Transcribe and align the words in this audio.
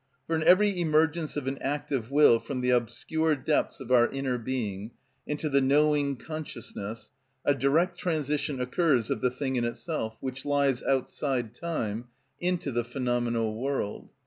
For 0.25 0.35
in 0.35 0.41
every 0.45 0.81
emergence 0.81 1.37
of 1.37 1.45
an 1.45 1.59
act 1.59 1.91
of 1.91 2.09
will 2.09 2.39
from 2.39 2.61
the 2.61 2.71
obscure 2.71 3.35
depths 3.35 3.79
of 3.79 3.91
our 3.91 4.07
inner 4.07 4.39
being 4.39 4.93
into 5.27 5.47
the 5.47 5.61
knowing 5.61 6.15
consciousness 6.15 7.11
a 7.45 7.53
direct 7.53 7.99
transition 7.99 8.59
occurs 8.59 9.11
of 9.11 9.21
the 9.21 9.29
thing 9.29 9.57
in 9.57 9.63
itself, 9.63 10.17
which 10.19 10.43
lies 10.43 10.81
outside 10.81 11.53
time, 11.53 12.05
into 12.39 12.71
the 12.71 12.83
phenomenal 12.83 13.55
world. 13.61 14.09